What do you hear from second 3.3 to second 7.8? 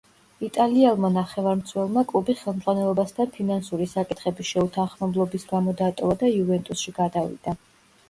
ფინანსური საკითხების შეუთანხმებლობის გამო დატოვა და იუვენტუსში გადავიდა.